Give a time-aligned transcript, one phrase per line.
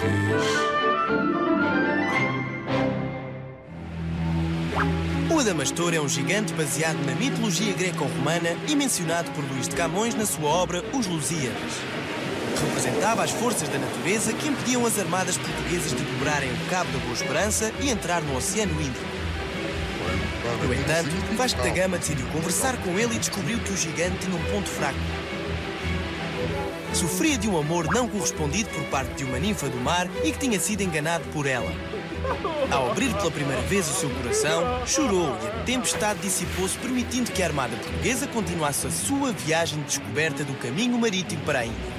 [0.00, 0.70] fiz.
[5.30, 10.14] O Adamastor é um gigante baseado na mitologia greco-romana e mencionado por Luís de Camões
[10.14, 11.72] na sua obra Os Lusíadas.
[12.60, 16.98] Representava as forças da natureza que impediam as armadas portuguesas de dobrarem o Cabo da
[16.98, 19.04] Boa Esperança e entrar no Oceano Índico.
[20.66, 24.36] No entanto, Vasco da Gama decidiu conversar com ele e descobriu que o gigante tinha
[24.36, 24.98] um ponto fraco,
[26.92, 30.38] Sofria de um amor não correspondido por parte de uma ninfa do mar e que
[30.38, 31.72] tinha sido enganado por ela.
[32.70, 37.42] Ao abrir pela primeira vez o seu coração, chorou e a tempestade dissipou-se, permitindo que
[37.42, 41.89] a armada portuguesa continuasse a sua viagem de descoberta do caminho marítimo para a Índia.